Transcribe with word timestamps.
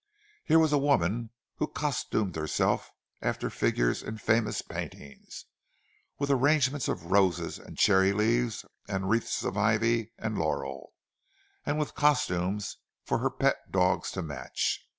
Here 0.45 0.57
was 0.57 0.73
a 0.73 0.79
woman 0.79 1.29
who 1.57 1.67
costumed 1.67 2.35
herself 2.35 2.89
after 3.21 3.51
figures 3.51 4.01
in 4.01 4.17
famous 4.17 4.63
paintings, 4.63 5.45
with 6.17 6.31
arrangements 6.31 6.87
of 6.87 7.11
roses 7.11 7.59
and 7.59 7.77
cherry 7.77 8.11
leaves, 8.11 8.65
and 8.89 9.11
wreaths 9.11 9.43
of 9.43 9.57
ivy 9.59 10.11
and 10.17 10.39
laurel—and 10.39 11.77
with 11.77 11.93
costumes 11.93 12.77
for 13.03 13.19
her 13.19 13.29
pet 13.29 13.71
dogs 13.71 14.09
to 14.13 14.23
match! 14.23 14.83